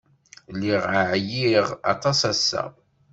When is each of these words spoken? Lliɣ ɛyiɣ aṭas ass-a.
Lliɣ 0.53 0.83
ɛyiɣ 1.11 1.67
aṭas 1.91 2.19
ass-a. 2.31 2.63